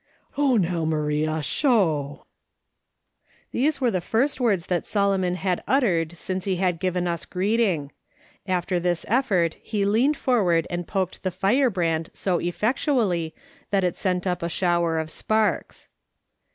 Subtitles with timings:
[0.35, 2.25] "Oh, now, Maria, sho!"
[3.51, 7.91] These were the first words that Solomon had uttered since he had given us greeting.
[8.47, 13.35] After this effort he leaned forward and poked the firebrand so effectually
[13.69, 15.87] that it sent up a shower of sparks.